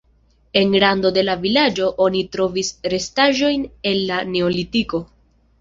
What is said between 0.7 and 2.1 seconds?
rando de la vilaĝo